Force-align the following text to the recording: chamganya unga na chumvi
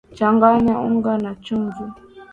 chamganya 0.17 0.73
unga 0.87 1.13
na 1.23 1.31
chumvi 1.43 1.83